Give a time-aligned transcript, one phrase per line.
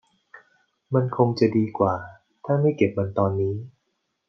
[0.93, 1.95] มันคงจะดีกว่า
[2.45, 3.55] ถ้าไม่เก็บมันตอนนี้